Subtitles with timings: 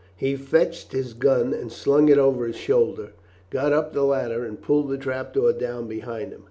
[0.15, 3.11] He fetched his gun and slung it over his shoulder,
[3.51, 6.39] got upon the ladder, and pulled the trap door down behind him.